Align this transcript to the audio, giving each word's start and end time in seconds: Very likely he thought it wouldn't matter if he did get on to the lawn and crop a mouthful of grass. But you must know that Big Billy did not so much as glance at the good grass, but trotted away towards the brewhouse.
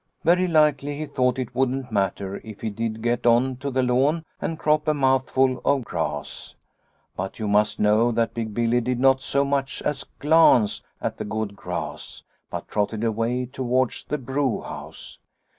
Very 0.23 0.47
likely 0.47 0.97
he 0.97 1.05
thought 1.05 1.37
it 1.37 1.53
wouldn't 1.53 1.91
matter 1.91 2.41
if 2.43 2.61
he 2.61 2.71
did 2.71 3.03
get 3.03 3.27
on 3.27 3.57
to 3.57 3.69
the 3.69 3.83
lawn 3.83 4.25
and 4.41 4.57
crop 4.57 4.87
a 4.87 4.95
mouthful 4.95 5.61
of 5.63 5.83
grass. 5.85 6.55
But 7.15 7.37
you 7.37 7.47
must 7.47 7.79
know 7.79 8.11
that 8.13 8.33
Big 8.33 8.51
Billy 8.51 8.81
did 8.81 8.99
not 8.99 9.21
so 9.21 9.45
much 9.45 9.79
as 9.83 10.03
glance 10.17 10.81
at 11.03 11.17
the 11.17 11.23
good 11.23 11.55
grass, 11.55 12.23
but 12.49 12.67
trotted 12.67 13.03
away 13.03 13.45
towards 13.45 14.03
the 14.03 14.17
brewhouse. 14.17 15.19